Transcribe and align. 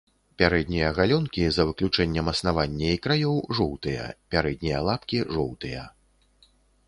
Пярэднія 0.41 0.87
галёнкі 0.99 1.43
за 1.57 1.65
выключэннем 1.71 2.31
аснавання 2.33 2.89
і 2.95 3.01
краёў 3.05 3.37
жоўтыя, 3.59 4.09
пярэднія 4.37 4.79
лапкі 4.87 5.17
жоўтыя. 5.35 5.81